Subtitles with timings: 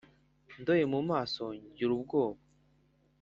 [0.61, 2.41] ndoye mu maso ngira ubwoba: